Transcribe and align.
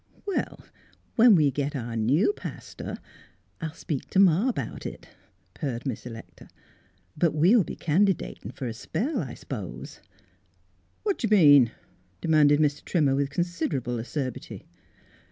"Well, 0.25 0.65
when 1.15 1.35
we 1.35 1.51
get 1.51 1.75
our 1.75 1.95
new 1.95 2.33
pastor, 2.33 2.97
I'll 3.61 3.75
speak 3.75 4.09
t' 4.09 4.17
ma 4.17 4.49
about 4.49 4.83
it," 4.83 5.09
purred 5.53 5.85
Miss 5.85 6.07
Electa." 6.07 6.49
But 7.15 7.35
we'll 7.35 7.63
be 7.63 7.75
candidatin' 7.75 8.49
fer 8.51 8.65
a 8.65 8.73
spell, 8.73 9.19
I 9.21 9.35
s'pose." 9.35 9.99
"What 11.03 11.19
do 11.19 11.27
you 11.27 11.37
mean?" 11.37 11.71
demanded 12.19 12.59
Mr. 12.59 12.83
Trimmer, 12.83 13.13
with 13.15 13.29
considerable 13.29 13.99
acerbity. 13.99 14.65